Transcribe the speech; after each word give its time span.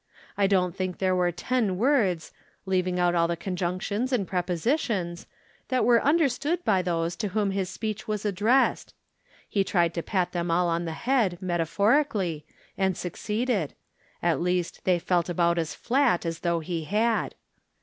I 0.35 0.47
don't 0.47 0.75
think 0.75 0.97
there 0.97 1.15
were 1.15 1.31
ten 1.31 1.77
words, 1.77 2.33
leaving 2.65 2.99
out 2.99 3.13
the 3.27 3.37
conjunc 3.37 3.83
tions 3.83 4.11
and 4.11 4.27
prepositions, 4.27 5.27
that 5.67 5.85
were 5.85 6.01
understood 6.01 6.65
by 6.65 6.81
those 6.81 7.15
to 7.17 7.27
whom 7.27 7.51
his 7.51 7.69
speech 7.69 8.07
was 8.07 8.25
addressed. 8.25 8.95
He 9.47 9.63
tried 9.63 9.93
to 9.93 10.01
pat 10.01 10.31
them 10.31 10.49
all 10.49 10.69
on 10.69 10.85
the 10.85 10.93
head, 10.93 11.37
metaphorically, 11.39 12.47
and 12.79 12.97
suc 12.97 13.13
ceeded; 13.13 13.73
at 14.23 14.41
least 14.41 14.85
they 14.85 14.97
felt 14.97 15.29
about 15.29 15.59
as 15.59 15.75
flat 15.75 16.25
as 16.25 16.39
though 16.39 16.61
he 16.61 16.85
had. 16.85 17.35